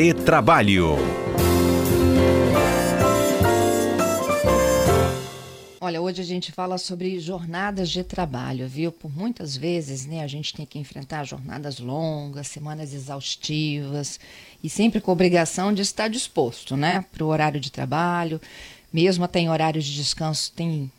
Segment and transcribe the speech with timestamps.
[0.00, 0.94] Retrabalho.
[5.80, 8.92] Olha, hoje a gente fala sobre jornadas de trabalho, viu?
[8.92, 14.20] Por muitas vezes, né, a gente tem que enfrentar jornadas longas, semanas exaustivas
[14.62, 18.40] e sempre com obrigação de estar disposto, né, para o horário de trabalho.
[18.92, 20.92] Mesmo até em horários de descanso, tem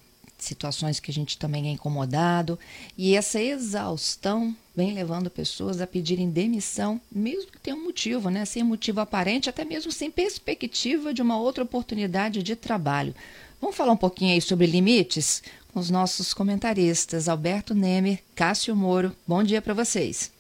[0.44, 2.58] situações que a gente também é incomodado.
[2.98, 8.46] E essa exaustão vem levando pessoas a pedirem demissão, mesmo que tenha um motivo, né?
[8.46, 13.14] Sem motivo aparente, até mesmo sem perspectiva de uma outra oportunidade de trabalho.
[13.62, 15.44] Vamos falar um pouquinho aí sobre limites
[15.74, 19.16] com os nossos comentaristas, Alberto Nemer, Cássio Moro.
[19.28, 20.32] Bom dia para vocês.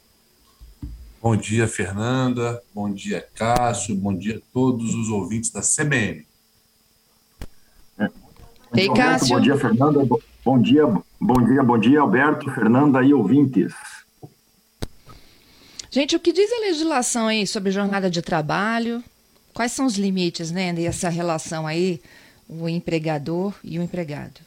[1.22, 2.62] Bom dia, Fernanda.
[2.74, 3.94] Bom dia, Cássio.
[3.96, 6.29] Bom dia a todos os ouvintes da CBN.
[8.76, 9.36] Ei, Cássio.
[9.36, 10.08] Bom dia, Fernanda.
[10.46, 10.86] Bom dia,
[11.20, 13.74] bom dia, bom dia, Alberto, Fernanda e ouvintes.
[15.92, 19.04] Gente, o que diz a legislação aí sobre jornada de trabalho?
[19.54, 22.00] Quais são os limites, né, dessa relação aí,
[22.48, 24.40] o empregador e o empregado?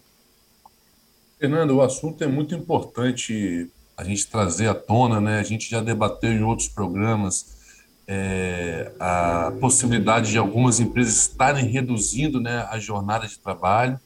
[1.39, 5.41] Fernanda, o assunto é muito importante a gente trazer à tona, né?
[5.41, 7.61] A gente já debateu em outros programas
[8.07, 13.99] é, a possibilidade de algumas empresas estarem reduzindo né, a jornada de trabalho.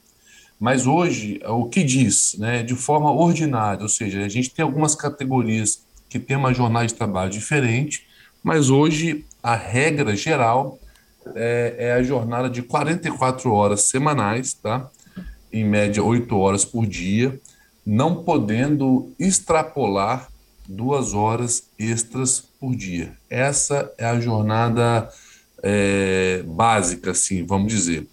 [0.59, 4.95] Mas hoje, o que diz, né, de forma ordinária, ou seja, a gente tem algumas
[4.95, 8.07] categorias que têm uma jornada de trabalho diferente,
[8.43, 10.79] mas hoje a regra geral
[11.35, 14.91] é, é a jornada de 44 horas semanais, tá?
[15.53, 17.39] em média 8 horas por dia,
[17.85, 20.29] não podendo extrapolar
[20.69, 23.17] duas horas extras por dia.
[23.31, 25.09] Essa é a jornada
[25.63, 28.07] é, básica, assim, vamos dizer.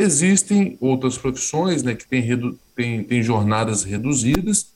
[0.00, 2.22] Existem outras profissões né, que têm,
[2.76, 4.72] têm, têm jornadas reduzidas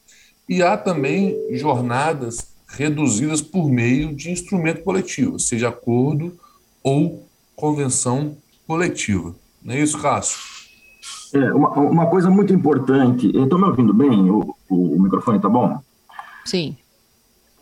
[0.48, 6.36] e há também jornadas reduzidas por meio de instrumento coletivo, seja acordo
[6.82, 9.32] ou convenção coletiva.
[9.62, 10.40] Não é isso, Cássio?
[11.34, 13.28] É, uma, uma coisa muito importante.
[13.28, 14.28] Estão me ouvindo bem?
[14.28, 15.80] O, o, o microfone está bom?
[16.44, 16.76] Sim.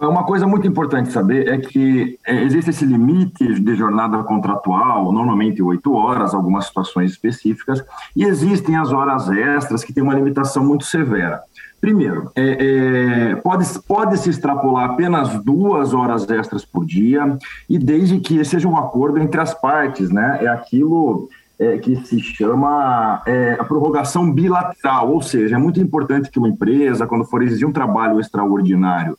[0.01, 5.63] Uma coisa muito importante saber é que é, existe esse limite de jornada contratual, normalmente
[5.63, 7.85] oito horas, algumas situações específicas,
[8.17, 11.43] e existem as horas extras que têm uma limitação muito severa.
[11.83, 17.37] Primeiro, é, é, pode, pode se extrapolar apenas duas horas extras por dia,
[17.69, 20.39] e desde que seja um acordo entre as partes, né?
[20.41, 21.29] É aquilo
[21.59, 26.49] é, que se chama é, a prorrogação bilateral, ou seja, é muito importante que uma
[26.49, 29.19] empresa, quando for exigir um trabalho extraordinário,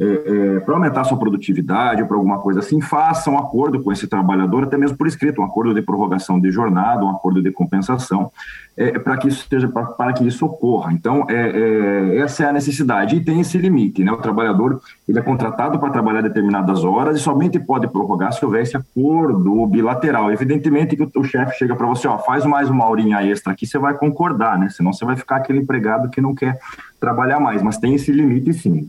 [0.00, 3.90] é, é, para aumentar sua produtividade ou para alguma coisa assim, faça um acordo com
[3.90, 7.50] esse trabalhador, até mesmo por escrito, um acordo de prorrogação de jornada, um acordo de
[7.50, 8.30] compensação,
[8.76, 10.92] é, para que isso para, para que isso ocorra.
[10.92, 14.12] Então, é, é, essa é a necessidade e tem esse limite, né?
[14.12, 18.62] O trabalhador ele é contratado para trabalhar determinadas horas e somente pode prorrogar se houver
[18.62, 20.30] esse acordo bilateral.
[20.30, 23.66] Evidentemente que o, o chefe chega para você, ó, faz mais uma horinha extra aqui,
[23.66, 24.68] você vai concordar, né?
[24.68, 26.56] Senão você vai ficar aquele empregado que não quer
[27.00, 28.88] trabalhar mais, mas tem esse limite sim.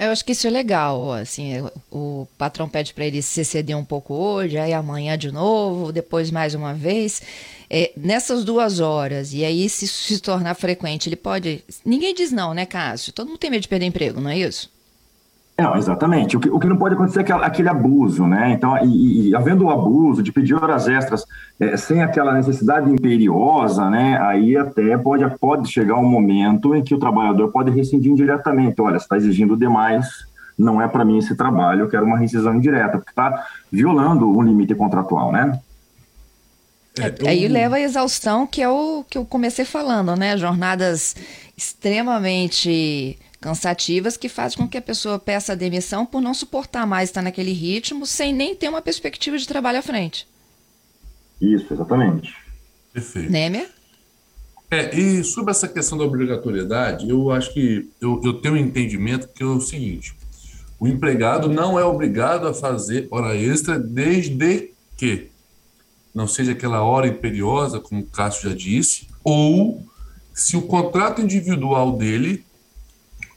[0.00, 3.84] Eu acho que isso é legal, assim, o patrão pede para ele se ceder um
[3.84, 7.20] pouco hoje, aí amanhã de novo, depois mais uma vez.
[7.68, 11.62] É, nessas duas horas, e aí se isso se tornar frequente, ele pode.
[11.84, 13.12] Ninguém diz não, né, Cássio?
[13.12, 14.70] Todo mundo tem medo de perder emprego, não é isso?
[15.60, 16.38] Não, exatamente.
[16.38, 18.52] O que, o que não pode acontecer é aquele, aquele abuso, né?
[18.52, 21.26] Então, e, e, havendo o abuso de pedir horas extras
[21.58, 24.18] é, sem aquela necessidade imperiosa, né?
[24.22, 28.80] Aí até pode, pode chegar um momento em que o trabalhador pode rescindir indiretamente.
[28.80, 30.08] Olha, você está exigindo demais,
[30.58, 34.40] não é para mim esse trabalho, eu quero uma rescisão indireta, porque está violando o
[34.40, 35.60] limite contratual, né?
[36.98, 40.38] É, aí leva a exaustão, que é o que eu comecei falando, né?
[40.38, 41.14] Jornadas
[41.54, 47.08] extremamente cansativas que fazem com que a pessoa peça a demissão por não suportar mais
[47.08, 50.28] estar naquele ritmo sem nem ter uma perspectiva de trabalho à frente.
[51.40, 52.34] Isso, exatamente.
[52.92, 53.30] Perfeito.
[53.30, 53.68] Némer?
[54.70, 59.28] É, e sobre essa questão da obrigatoriedade, eu acho que eu, eu tenho um entendimento
[59.28, 60.14] que é o seguinte:
[60.78, 65.28] o empregado não é obrigado a fazer hora extra desde que
[66.14, 69.82] não seja aquela hora imperiosa, como o Cássio já disse, ou
[70.32, 72.44] se o contrato individual dele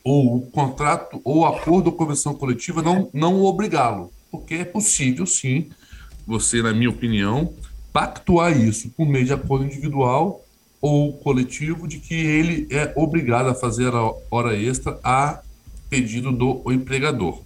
[0.04, 5.70] ou o contrato ou acordo ou convenção coletiva não, não obrigá-lo, porque é possível sim,
[6.26, 7.54] você, na minha opinião,
[7.92, 10.44] pactuar isso por meio de acordo individual
[10.82, 15.42] ou coletivo de que ele é obrigado a fazer a hora extra a
[15.90, 17.42] pedido do empregador.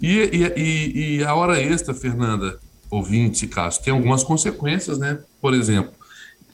[0.00, 2.58] E, e, e a hora extra, Fernanda,
[2.90, 5.18] ouvinte, caso, tem algumas consequências, né?
[5.40, 5.92] Por exemplo,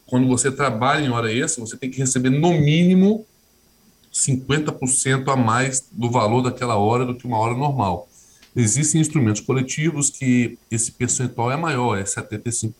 [0.07, 3.25] quando você trabalha em hora extra, você tem que receber no mínimo
[4.13, 8.09] 50% a mais do valor daquela hora do que uma hora normal.
[8.55, 12.73] Existem instrumentos coletivos que esse percentual é maior, é 75%,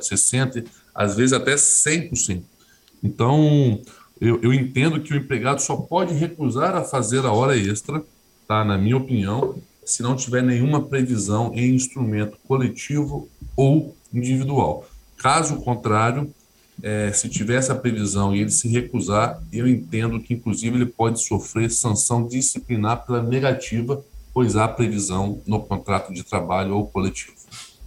[0.00, 2.42] 60%, às vezes até 100%.
[3.02, 3.80] Então,
[4.20, 8.02] eu, eu entendo que o empregado só pode recusar a fazer a hora extra,
[8.46, 8.64] tá?
[8.64, 14.86] na minha opinião, se não tiver nenhuma previsão em instrumento coletivo ou individual.
[15.16, 16.32] Caso contrário,
[16.82, 21.22] é, se tiver essa previsão e ele se recusar, eu entendo que, inclusive, ele pode
[21.22, 24.00] sofrer sanção disciplinar pela negativa,
[24.32, 27.38] pois há previsão no contrato de trabalho ou coletivo.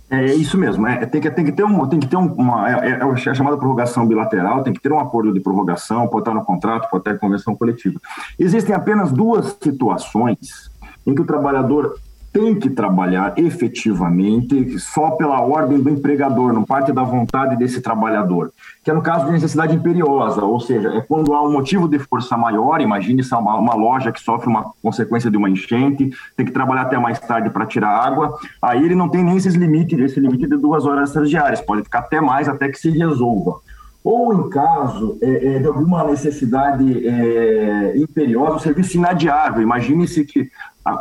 [0.10, 2.70] É isso mesmo, é, tem, que, tem que ter, um, tem que ter uma.
[2.70, 6.24] É, é, é a chamada prorrogação bilateral, tem que ter um acordo de prorrogação, pode
[6.24, 7.98] estar no contrato, pode estar em convenção coletiva.
[8.38, 10.70] Existem apenas duas situações
[11.08, 11.98] em que o trabalhador
[12.31, 18.51] tem que trabalhar efetivamente só pela ordem do empregador, não parte da vontade desse trabalhador,
[18.83, 22.00] que é no caso de necessidade imperiosa, ou seja, é quando há um motivo de
[22.00, 26.45] força maior, imagine se uma, uma loja que sofre uma consequência de uma enchente, tem
[26.45, 30.00] que trabalhar até mais tarde para tirar água, aí ele não tem nem esses limites,
[30.00, 33.60] esse limite de duas horas diárias, pode ficar até mais até que se resolva
[34.04, 39.62] ou em caso é, é, de alguma necessidade é, imperiosa, o serviço inadiável.
[39.62, 40.50] Imagine-se que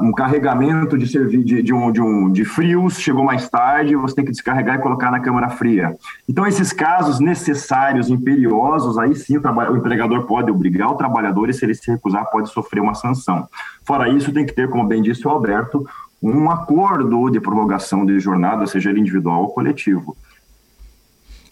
[0.03, 1.07] um carregamento de,
[1.43, 4.83] de, de, um, de, um, de frios chegou mais tarde, você tem que descarregar e
[4.83, 5.97] colocar na câmara fria.
[6.29, 11.55] Então, esses casos necessários, imperiosos, aí sim o, o empregador pode obrigar o trabalhador e,
[11.55, 13.49] se ele se recusar, pode sofrer uma sanção.
[13.85, 15.89] Fora isso, tem que ter, como bem disse o Alberto,
[16.23, 20.15] um acordo de prorrogação de jornada, seja ele individual ou coletivo.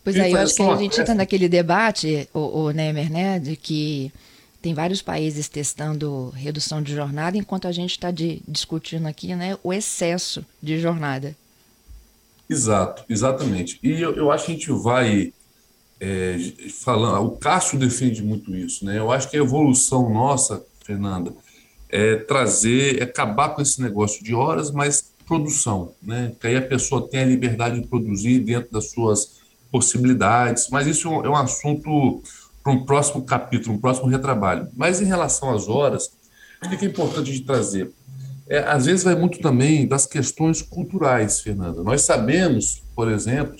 [0.05, 3.57] Pois é, eu acho que a gente está naquele debate, o, o Nemer, né, de
[3.57, 4.13] que
[4.61, 9.73] tem vários países testando redução de jornada, enquanto a gente está discutindo aqui né, o
[9.73, 11.37] excesso de jornada.
[12.49, 13.79] Exato, exatamente.
[13.83, 15.33] E eu, eu acho que a gente vai
[16.01, 16.39] é,
[16.83, 17.27] falando.
[17.27, 18.99] O Cássio defende muito isso, né?
[18.99, 21.33] Eu acho que a evolução nossa, Fernanda,
[21.89, 26.33] é trazer, é acabar com esse negócio de horas, mas produção, né?
[26.41, 29.39] Que aí a pessoa tem a liberdade de produzir dentro das suas
[29.71, 32.23] possibilidades, mas isso é um assunto
[32.69, 34.69] para um próximo capítulo, um próximo retrabalho.
[34.77, 36.11] Mas em relação às horas,
[36.63, 37.91] o que é importante de trazer?
[38.47, 41.83] É, às vezes vai muito também das questões culturais, Fernanda.
[41.83, 43.57] Nós sabemos, por exemplo,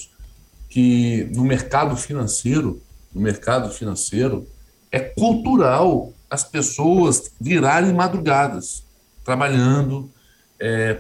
[0.69, 2.83] que no mercado financeiro,
[3.15, 4.47] no mercado financeiro,
[4.93, 8.85] é cultural as pessoas virarem madrugadas,
[9.25, 10.11] trabalhando
[10.61, 10.99] é,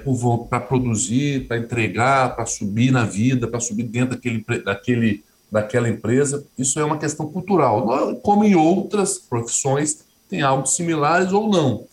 [0.49, 6.47] para produzir, para entregar, para subir na vida, para subir dentro daquele, daquele daquela empresa.
[6.56, 11.87] Isso é uma questão cultural, como em outras profissões tem algo similares ou não.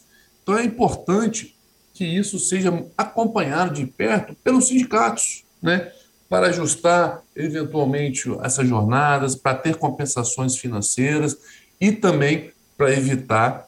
[0.43, 1.55] Então é importante
[1.93, 5.91] que isso seja acompanhado de perto pelos sindicatos, né?
[6.27, 11.37] para ajustar eventualmente essas jornadas, para ter compensações financeiras
[11.79, 13.67] e também para evitar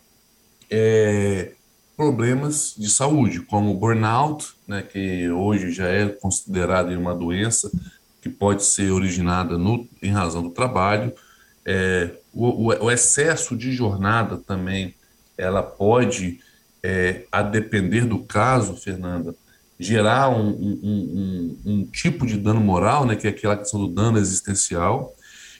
[0.69, 1.51] é,
[1.95, 7.72] problemas de saúde, como burnout, né, que hoje já é considerado uma doença
[8.27, 11.13] que pode ser originada no, em razão do trabalho.
[11.65, 14.95] É, o, o, excesso de jornada também,
[15.38, 16.39] ela pode,
[16.83, 19.35] é, a depender do caso, Fernanda,
[19.79, 23.88] gerar um, um, um, um, tipo de dano moral, né, que é aquela questão do
[23.88, 25.13] dano existencial,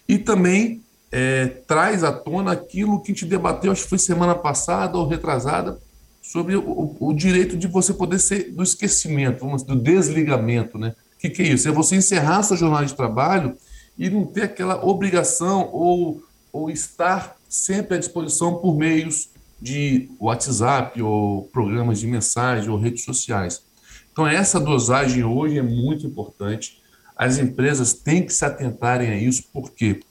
[0.08, 0.82] e também
[1.12, 5.08] é, traz à tona aquilo que a gente debateu, acho que foi semana passada ou
[5.08, 5.78] retrasada,
[6.22, 10.94] sobre o, o direito de você poder ser do esquecimento, vamos, do desligamento, né?
[11.18, 11.68] O que, que, é isso?
[11.68, 13.58] É você encerrar sua jornada de trabalho
[13.98, 21.02] e não ter aquela obrigação ou, ou estar sempre à disposição por meios de WhatsApp
[21.02, 23.64] ou programas de mensagem ou redes sociais.
[24.12, 26.82] Então, essa dosagem hoje é muito importante.
[27.16, 30.02] As empresas têm que se atentarem a isso, porque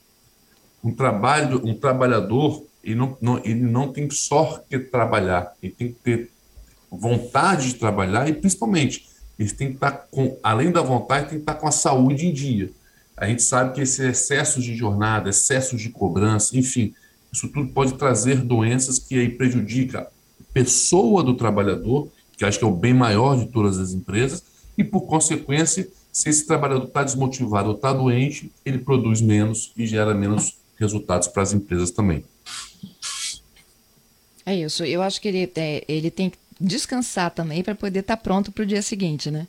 [0.83, 5.87] um, trabalho, um trabalhador ele não, não, ele não tem só que trabalhar, ele tem
[5.89, 6.31] que ter
[6.89, 11.43] vontade de trabalhar e, principalmente, eles têm que estar com, além da vontade, tem que
[11.43, 12.71] estar com a saúde em dia.
[13.15, 16.93] A gente sabe que esse excesso de jornada, excesso de cobrança, enfim,
[17.31, 20.07] isso tudo pode trazer doenças que aí prejudica a
[20.53, 24.43] pessoa do trabalhador, que acho que é o bem maior de todas as empresas,
[24.77, 29.85] e por consequência, se esse trabalhador está desmotivado ou está doente, ele produz menos e
[29.85, 32.23] gera menos resultados para as empresas também.
[34.45, 34.83] É isso.
[34.85, 38.51] Eu acho que ele, é, ele tem que descansar também para poder estar tá pronto
[38.51, 39.47] para o dia seguinte, né?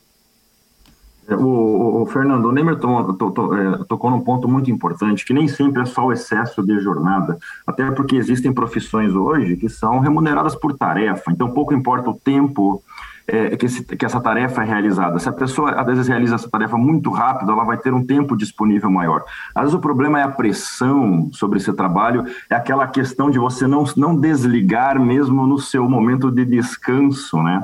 [1.31, 5.27] O, o, o Fernando, o Nemer to, to, to, é, tocou num ponto muito importante,
[5.27, 9.69] que nem sempre é só o excesso de jornada, até porque existem profissões hoje que
[9.69, 12.83] são remuneradas por tarefa, então pouco importa o tempo
[13.29, 15.19] é, que, esse, que, essa tarefa é realizada.
[15.19, 18.35] Se a pessoa, às vezes, realiza essa tarefa muito rápido, ela vai ter um tempo
[18.35, 19.23] disponível maior.
[19.55, 23.67] Às vezes, o problema é a pressão sobre esse trabalho, é aquela questão de você
[23.67, 27.63] não, não desligar mesmo no seu momento de descanso, né?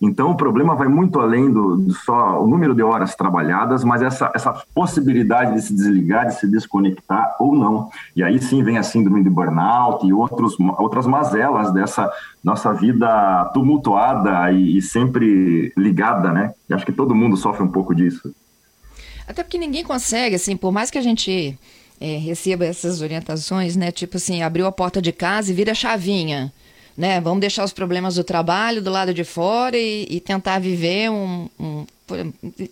[0.00, 4.02] Então, o problema vai muito além do, do, só o número de horas trabalhadas, mas
[4.02, 7.90] essa, essa possibilidade de se desligar, de se desconectar ou não.
[8.14, 12.10] E aí sim vem a síndrome de burnout e outros, outras mazelas dessa
[12.44, 16.52] nossa vida tumultuada e, e sempre ligada, né?
[16.68, 18.34] E acho que todo mundo sofre um pouco disso.
[19.26, 21.58] Até porque ninguém consegue, assim, por mais que a gente
[21.98, 23.90] é, receba essas orientações, né?
[23.90, 26.52] Tipo assim, abriu a porta de casa e vira chavinha
[26.96, 27.20] né?
[27.20, 31.48] Vamos deixar os problemas do trabalho do lado de fora e, e tentar viver um,
[31.58, 31.84] um,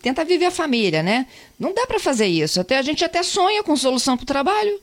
[0.00, 1.26] tentar viver a família, né?
[1.58, 2.60] Não dá para fazer isso.
[2.60, 4.78] Até a gente até sonha com solução para o trabalho.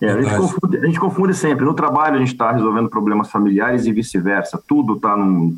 [0.00, 1.64] É, a, gente confunde, a, gente confunde, sempre.
[1.64, 4.62] No trabalho a gente está resolvendo problemas familiares e vice-versa.
[4.66, 5.54] Tudo está no,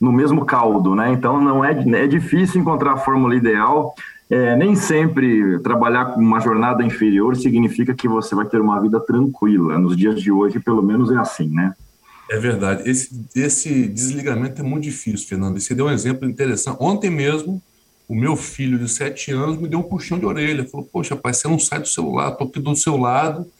[0.00, 1.12] no mesmo caldo, né?
[1.12, 3.94] Então não é, é difícil encontrar a fórmula ideal.
[4.30, 8.98] É, nem sempre trabalhar com uma jornada inferior significa que você vai ter uma vida
[9.00, 9.78] tranquila.
[9.78, 11.74] Nos dias de hoje, pelo menos é assim, né?
[12.30, 12.88] É verdade.
[12.88, 15.60] Esse, esse desligamento é muito difícil, Fernando.
[15.60, 16.76] Você deu um exemplo interessante.
[16.80, 17.62] Ontem mesmo,
[18.08, 20.66] o meu filho de sete anos me deu um puxão de orelha.
[20.66, 23.50] Falou: Poxa, pai, você não sai do celular, estou aqui do seu lado,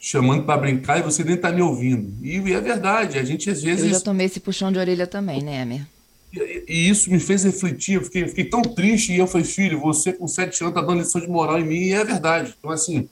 [0.00, 2.14] chamando para brincar e você nem está me ouvindo.
[2.22, 3.18] E, e, é verdade.
[3.18, 3.84] A gente às vezes.
[3.84, 5.86] Eu já tomei esse puxão de orelha também, né, Emer?
[6.32, 7.96] E, e isso me fez refletir.
[7.96, 9.12] Eu fiquei, fiquei tão triste.
[9.12, 11.80] E eu falei: Filho, você com sete anos está dando lição de moral em mim.
[11.80, 12.54] E é verdade.
[12.58, 13.06] Então, assim,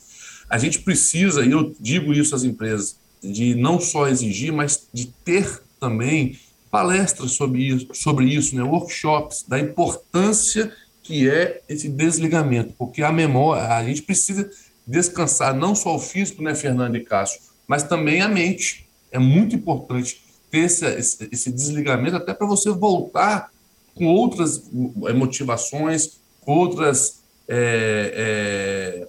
[0.48, 5.06] a gente precisa, e eu digo isso às empresas de não só exigir, mas de
[5.06, 6.38] ter também
[6.70, 8.62] palestras sobre isso, sobre isso né?
[8.62, 14.48] workshops, da importância que é esse desligamento, porque a memória, a gente precisa
[14.86, 18.88] descansar não só o físico, né, Fernando e Cássio, mas também a mente.
[19.10, 23.50] É muito importante ter esse, esse, esse desligamento até para você voltar
[23.94, 29.08] com outras motivações, com outras é, é,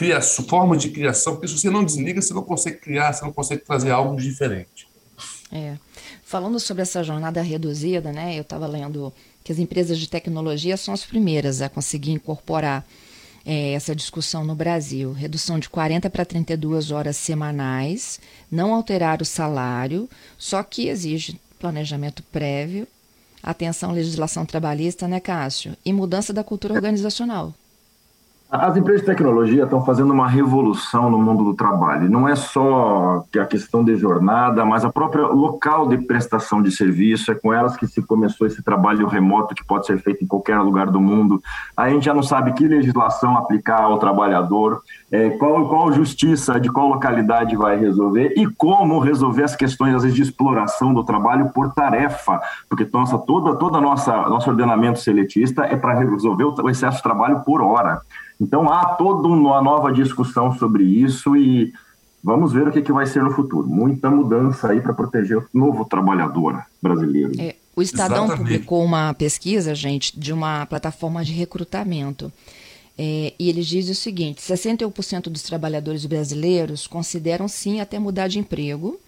[0.00, 3.34] criação, forma de criação, porque se você não desliga, você não consegue criar, você não
[3.34, 4.88] consegue trazer algo diferente.
[5.52, 5.74] É.
[6.24, 9.12] Falando sobre essa jornada reduzida, né, eu estava lendo
[9.44, 12.86] que as empresas de tecnologia são as primeiras a conseguir incorporar
[13.44, 15.12] é, essa discussão no Brasil.
[15.12, 18.18] Redução de 40 para 32 horas semanais,
[18.50, 22.88] não alterar o salário, só que exige planejamento prévio,
[23.42, 25.76] atenção à legislação trabalhista, né, Cássio?
[25.84, 27.54] E mudança da cultura organizacional.
[28.52, 32.10] As empresas de tecnologia estão fazendo uma revolução no mundo do trabalho.
[32.10, 37.30] Não é só a questão de jornada, mas a própria local de prestação de serviço.
[37.30, 40.58] É com elas que se começou esse trabalho remoto que pode ser feito em qualquer
[40.58, 41.40] lugar do mundo.
[41.76, 46.72] A gente já não sabe que legislação aplicar ao trabalhador, é, qual, qual justiça de
[46.72, 51.50] qual localidade vai resolver e como resolver as questões, às vezes, de exploração do trabalho
[51.50, 52.40] por tarefa.
[52.68, 57.44] Porque nossa, toda, toda nossa nosso ordenamento seletista é para resolver o excesso de trabalho
[57.44, 58.02] por hora.
[58.40, 61.72] Então há toda uma nova discussão sobre isso e
[62.24, 63.68] vamos ver o que, que vai ser no futuro.
[63.68, 67.32] Muita mudança aí para proteger o novo trabalhador brasileiro.
[67.38, 68.38] É, o Estadão Exatamente.
[68.38, 72.32] publicou uma pesquisa, gente, de uma plataforma de recrutamento.
[72.98, 78.38] É, e eles dizem o seguinte: 61% dos trabalhadores brasileiros consideram sim até mudar de
[78.38, 78.98] emprego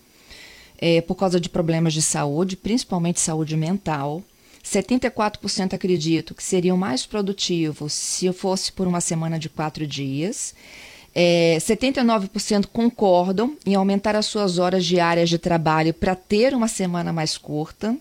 [0.78, 4.22] é, por causa de problemas de saúde, principalmente saúde mental.
[4.64, 10.54] 74% acredito que seriam mais produtivos se fosse por uma semana de quatro dias.
[11.14, 17.12] É, 79% concordam em aumentar as suas horas diárias de trabalho para ter uma semana
[17.12, 17.96] mais curta.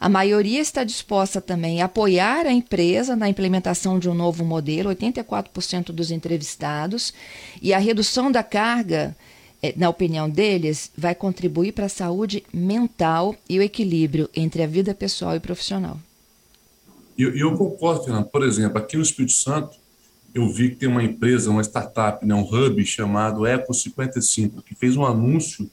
[0.00, 4.90] A maioria está disposta também a apoiar a empresa na implementação de um novo modelo,
[4.90, 7.12] 84% dos entrevistados.
[7.60, 9.16] E a redução da carga,
[9.76, 14.94] na opinião deles, vai contribuir para a saúde mental e o equilíbrio entre a vida
[14.94, 15.98] pessoal e profissional.
[17.16, 18.26] E eu, eu, concordo, Fernando.
[18.26, 19.76] Por exemplo, aqui no Espírito Santo,
[20.32, 24.96] eu vi que tem uma empresa, uma startup, né, um hub chamado Eco55, que fez
[24.96, 25.68] um anúncio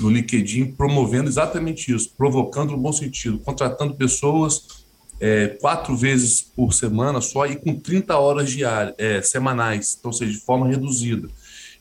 [0.00, 4.84] no LinkedIn promovendo exatamente isso, provocando no bom sentido, contratando pessoas
[5.20, 10.12] é, quatro vezes por semana só e com 30 horas diárias, é, semanais, então, ou
[10.12, 11.28] seja, de forma reduzida.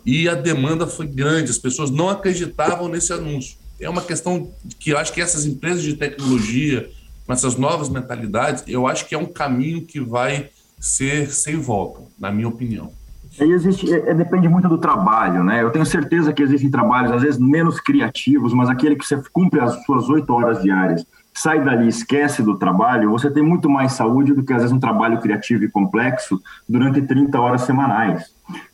[0.06, 3.58] E a demanda foi grande, as pessoas não acreditavam nesse anúncio.
[3.80, 6.90] É uma questão que eu acho que essas empresas de tecnologia,
[7.26, 12.02] com essas novas mentalidades, eu acho que é um caminho que vai ser sem volta,
[12.20, 12.92] na minha opinião.
[13.40, 15.64] E existe, é, é, depende muito do trabalho, né?
[15.64, 19.60] Eu tenho certeza que existem trabalhos, às vezes, menos criativos, mas aquele que você cumpre
[19.62, 24.34] as suas oito horas diárias, sai dali esquece do trabalho, você tem muito mais saúde
[24.34, 28.26] do que, às vezes, um trabalho criativo e complexo durante 30 horas semanais.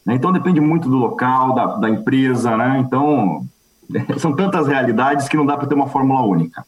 [0.05, 0.15] Né?
[0.15, 2.79] Então, depende muito do local, da, da empresa, né?
[2.79, 3.47] Então,
[4.19, 6.65] são tantas realidades que não dá para ter uma fórmula única.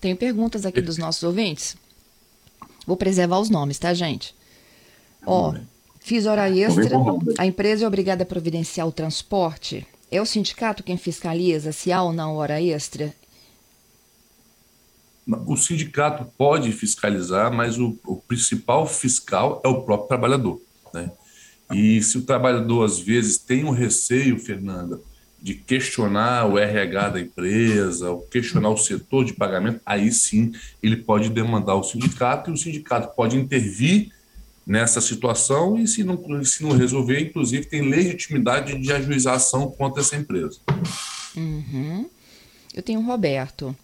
[0.00, 1.76] Tenho perguntas aqui dos nossos ouvintes.
[2.86, 4.34] Vou preservar os nomes, tá, gente?
[5.26, 5.54] Ó,
[6.00, 6.96] fiz hora extra,
[7.36, 9.86] a empresa é obrigada a providenciar o transporte.
[10.10, 13.12] É o sindicato quem fiscaliza se há ou não hora extra?
[15.46, 20.58] O sindicato pode fiscalizar, mas o, o principal fiscal é o próprio trabalhador.
[20.94, 21.10] Né?
[21.72, 25.00] E se o trabalhador, às vezes, tem um receio, Fernanda,
[25.40, 30.96] de questionar o RH da empresa, ou questionar o setor de pagamento, aí sim ele
[30.96, 34.10] pode demandar o sindicato e o sindicato pode intervir
[34.66, 40.02] nessa situação e se não, se não resolver, inclusive tem legitimidade de ajuizar ação contra
[40.02, 40.58] essa empresa.
[41.36, 42.10] Uhum.
[42.74, 43.74] Eu tenho o Roberto.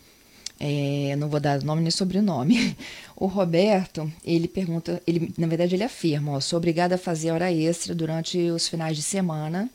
[0.59, 2.77] É, não vou dar nome nem sobrenome.
[3.17, 7.53] O Roberto, ele pergunta, ele, na verdade ele afirma, ó, sou obrigada a fazer hora
[7.53, 9.71] extra durante os finais de semana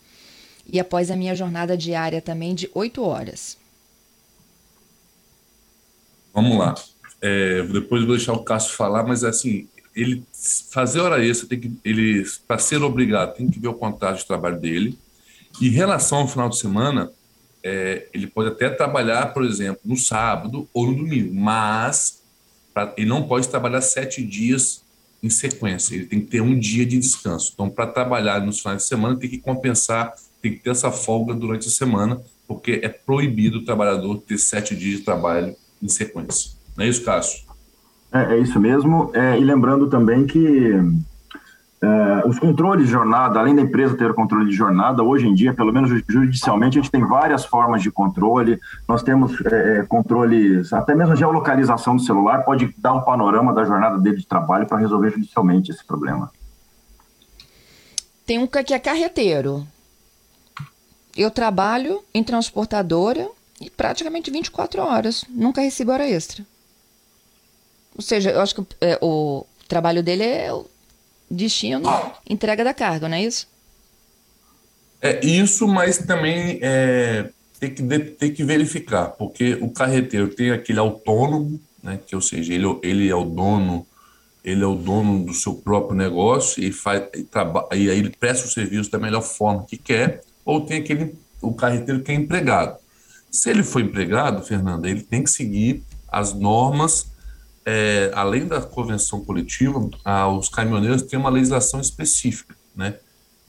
[0.68, 3.58] e após a minha jornada diária também de oito horas.
[6.34, 6.76] Vamos lá.
[7.22, 10.24] É, depois vou deixar o Cássio falar, mas assim, ele
[10.72, 14.26] fazer hora extra, tem que, ele para ser obrigado, tem que ver o contrato de
[14.26, 14.98] trabalho dele.
[15.62, 17.12] Em relação ao final de semana,
[17.64, 22.22] é, ele pode até trabalhar, por exemplo, no sábado ou no domingo, mas
[22.74, 24.84] pra, ele não pode trabalhar sete dias
[25.22, 27.52] em sequência, ele tem que ter um dia de descanso.
[27.54, 31.34] Então, para trabalhar nos finais de semana, tem que compensar, tem que ter essa folga
[31.34, 36.52] durante a semana, porque é proibido o trabalhador ter sete dias de trabalho em sequência.
[36.76, 37.44] Não é isso, Cássio?
[38.14, 39.12] É, é isso mesmo.
[39.14, 40.74] É, e lembrando também que
[41.82, 45.34] é, os controles de jornada, além da empresa ter o controle de jornada, hoje em
[45.34, 48.60] dia, pelo menos judicialmente, a gente tem várias formas de controle.
[48.88, 53.64] Nós temos é, é controles, até mesmo geolocalização do celular pode dar um panorama da
[53.64, 56.30] jornada dele de trabalho para resolver judicialmente esse problema.
[58.26, 59.66] Tem um que é carreteiro.
[61.16, 63.28] Eu trabalho em transportadora
[63.60, 65.26] e praticamente 24 horas.
[65.30, 66.46] Nunca recebo hora extra.
[67.96, 70.52] Ou seja, eu acho que é, o trabalho dele é
[71.30, 71.90] destino,
[72.28, 73.48] entrega da carga, não é isso?
[75.02, 80.80] É isso, mas também é, tem, que, tem que verificar, porque o carreteiro tem aquele
[80.80, 83.86] autônomo, né, que ou seja, ele, ele é o dono,
[84.44, 87.28] ele é o dono do seu próprio negócio e faz e,
[87.78, 91.54] e aí ele presta o serviço da melhor forma que quer, ou tem aquele o
[91.54, 92.78] carreteiro que é empregado.
[93.32, 97.08] Se ele for empregado, Fernanda, ele tem que seguir as normas
[97.66, 102.96] é, além da convenção coletiva, ah, os caminhoneiros têm uma legislação específica, né?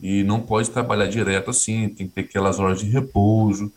[0.00, 3.70] E não pode trabalhar direto assim, tem que ter aquelas horas de repouso.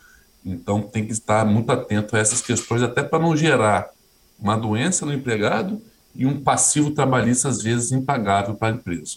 [0.44, 3.90] Então, tem que estar muito atento a essas questões, até para não gerar
[4.38, 5.80] uma doença no empregado
[6.14, 9.16] e um passivo trabalhista, às vezes, impagável para a empresa.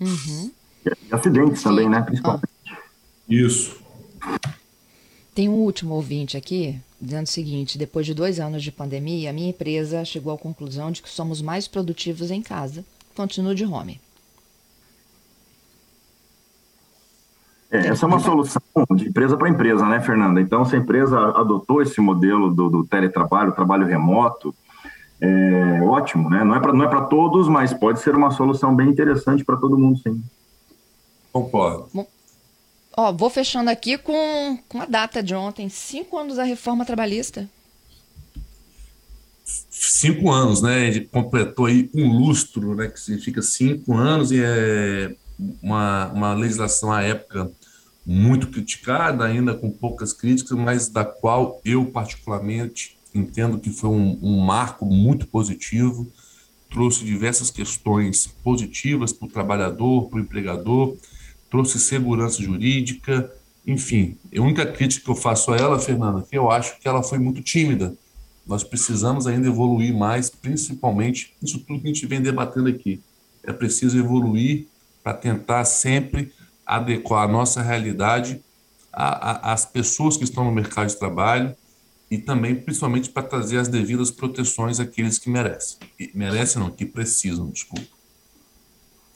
[0.00, 0.50] Uhum.
[0.84, 2.02] E acidentes também, né?
[2.02, 2.48] Principalmente.
[3.28, 3.76] Isso.
[5.34, 9.32] Tem um último ouvinte aqui, dizendo o seguinte: depois de dois anos de pandemia, a
[9.32, 12.84] minha empresa chegou à conclusão de que somos mais produtivos em casa.
[13.14, 14.00] Continuo de home.
[17.70, 18.62] É, essa é uma solução
[18.94, 20.40] de empresa para empresa, né, Fernanda?
[20.40, 24.54] Então, se a empresa adotou esse modelo do, do teletrabalho, trabalho remoto,
[25.20, 26.44] é ótimo, né?
[26.44, 29.56] Não é para não é para todos, mas pode ser uma solução bem interessante para
[29.56, 30.22] todo mundo, sim.
[31.32, 31.88] Concordo.
[31.92, 32.06] Bom,
[32.96, 37.46] Ó, vou fechando aqui com, com a data de ontem, cinco anos da reforma trabalhista.
[39.44, 40.88] Cinco anos, né?
[40.88, 42.88] Ele completou aí um lustro, né?
[42.88, 45.14] Que significa cinco anos e é
[45.62, 47.52] uma, uma legislação à época
[48.04, 54.18] muito criticada, ainda com poucas críticas, mas da qual eu particularmente entendo que foi um,
[54.22, 56.10] um marco muito positivo,
[56.70, 60.96] trouxe diversas questões positivas para o trabalhador, para o empregador,
[61.50, 63.32] trouxe segurança jurídica,
[63.66, 64.16] enfim.
[64.36, 67.02] A única crítica que eu faço a ela, Fernanda, é que eu acho que ela
[67.02, 67.94] foi muito tímida.
[68.46, 73.00] Nós precisamos ainda evoluir mais, principalmente isso tudo que a gente vem debatendo aqui.
[73.42, 74.66] É preciso evoluir
[75.02, 76.32] para tentar sempre
[76.64, 78.40] adequar a nossa realidade
[78.92, 81.54] às pessoas que estão no mercado de trabalho
[82.10, 85.78] e também, principalmente, para trazer as devidas proteções àqueles que merecem.
[85.98, 87.86] E merecem não, que precisam, desculpa.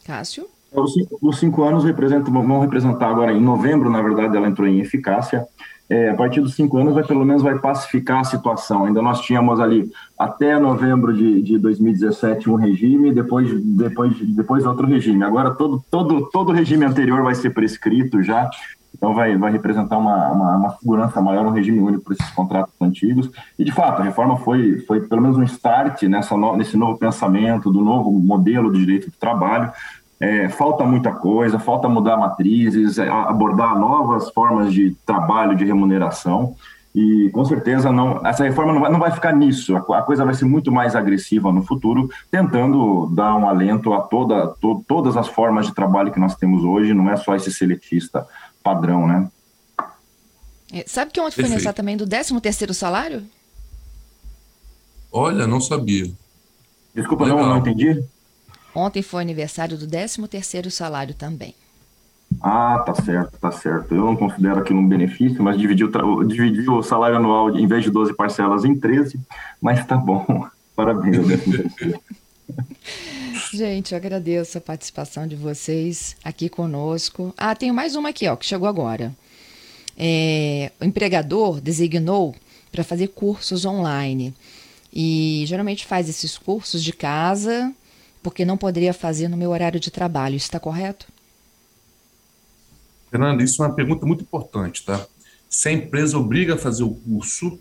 [0.05, 0.49] Cássio?
[0.73, 4.69] Os cinco, os cinco anos representam, vão representar agora em novembro, na verdade, ela entrou
[4.69, 5.47] em eficácia.
[5.91, 8.85] É, a partir dos cinco anos, vai pelo menos vai pacificar a situação.
[8.85, 14.87] Ainda nós tínhamos ali até novembro de, de 2017 um regime, depois depois depois outro
[14.87, 15.25] regime.
[15.25, 18.49] Agora todo todo todo regime anterior vai ser prescrito já.
[18.97, 22.75] Então vai vai representar uma, uma, uma segurança maior, um regime único para esses contratos
[22.81, 23.29] antigos.
[23.59, 26.99] E de fato a reforma foi foi pelo menos um start nessa no, nesse novo
[26.99, 29.73] pensamento do novo modelo de direito do trabalho
[30.21, 36.55] é, falta muita coisa, falta mudar matrizes, abordar novas formas de trabalho, de remuneração.
[36.95, 40.25] E com certeza não, essa reforma não vai, não vai ficar nisso, a, a, coisa
[40.25, 45.17] vai ser muito mais agressiva no futuro, tentando dar um alento a toda, to, todas
[45.17, 48.27] as formas de trabalho que nós temos hoje, não é só esse seletista
[48.63, 49.29] padrão, né?
[50.73, 53.23] É, sabe que ontem foi aniversário também do 13 terceiro salário?
[55.13, 56.11] Olha, não sabia.
[56.95, 58.03] Desculpa, não, não entendi.
[58.75, 61.55] Ontem foi aniversário do 13º salário também.
[62.41, 63.95] Ah, tá certo, tá certo.
[63.95, 67.83] Eu não considero aquilo um benefício, mas dividi o, dividi o salário anual, em vez
[67.83, 69.19] de 12 parcelas, em 13,
[69.61, 70.47] mas tá bom.
[70.77, 71.17] Parabéns,
[73.53, 77.35] Gente, eu agradeço a participação de vocês aqui conosco.
[77.37, 79.13] Ah, tenho mais uma aqui, ó, que chegou agora.
[79.99, 82.35] É, o empregador designou
[82.71, 84.33] para fazer cursos online.
[84.93, 87.73] E geralmente faz esses cursos de casa,
[88.23, 90.37] porque não poderia fazer no meu horário de trabalho.
[90.37, 91.07] Isso está correto?
[93.11, 95.05] Fernando, isso é uma pergunta muito importante, tá?
[95.49, 97.59] Se a empresa obriga a fazer o curso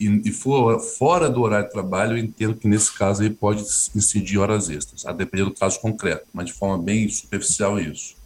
[0.00, 3.62] e, e for fora do horário de trabalho, eu entendo que nesse caso aí pode
[3.94, 8.16] incidir horas extras, a depender do caso concreto, mas de forma bem superficial é isso.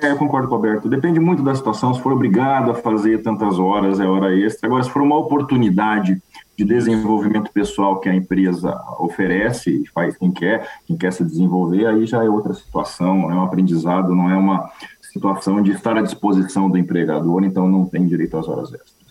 [0.00, 0.88] É, eu concordo com o Alberto.
[0.88, 1.94] Depende muito da situação.
[1.94, 4.66] Se for obrigado a fazer tantas horas, é hora extra.
[4.66, 6.20] Agora, se for uma oportunidade
[6.56, 11.86] de desenvolvimento pessoal que a empresa oferece e faz quem quer, quem quer se desenvolver,
[11.86, 16.02] aí já é outra situação, é um aprendizado, não é uma situação de estar à
[16.02, 19.02] disposição do empregador, então não tem direito às horas extras.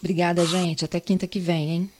[0.00, 0.84] Obrigada, gente.
[0.84, 1.90] Até quinta que vem, hein?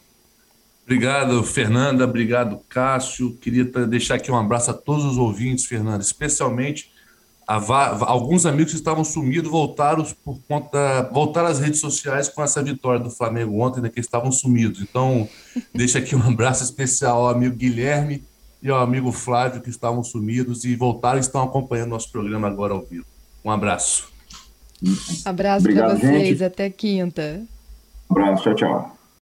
[0.84, 2.04] Obrigado, Fernanda.
[2.04, 3.36] Obrigado, Cássio.
[3.36, 6.90] Queria deixar aqui um abraço a todos os ouvintes, Fernanda, especialmente
[7.48, 13.00] alguns amigos que estavam sumidos voltaram por conta voltaram às redes sociais com essa vitória
[13.00, 14.82] do Flamengo ontem, né, que estavam sumidos.
[14.82, 15.26] Então,
[15.74, 18.22] deixa aqui um abraço especial ao amigo Guilherme
[18.62, 22.74] e ao amigo Flávio que estavam sumidos e voltaram e estão acompanhando nosso programa agora
[22.74, 23.06] ao vivo.
[23.42, 24.12] Um abraço.
[25.24, 26.44] Abraço para vocês, gente.
[26.44, 27.42] até quinta.
[28.10, 28.97] Um abraço, tchau, tchau.